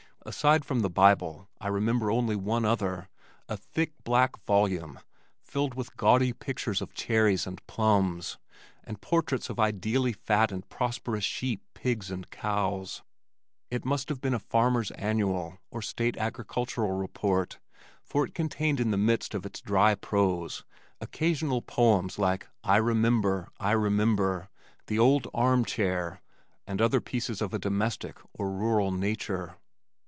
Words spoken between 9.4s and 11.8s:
of ideally fat and prosperous sheep,